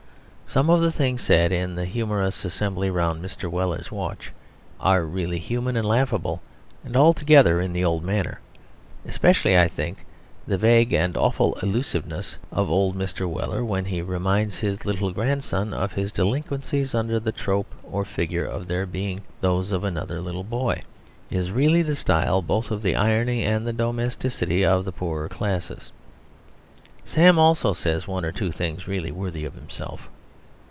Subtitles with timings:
[0.51, 3.49] Some of the things said in the humorous assembly round Mr.
[3.49, 4.33] Weller's Watch
[4.81, 6.41] are really human and laughable
[6.83, 8.41] and altogether in the old manner.
[9.05, 10.03] Especially, I think,
[10.45, 13.29] the vague and awful allusiveness of old Mr.
[13.29, 18.43] Weller when he reminds his little grandson of his delinquencies under the trope or figure
[18.45, 20.81] of their being those of another little boy,
[21.29, 25.29] is really in the style both of the irony and the domesticity of the poorer
[25.29, 25.93] classes.
[27.05, 30.09] Sam also says one or two things really worthy of himself.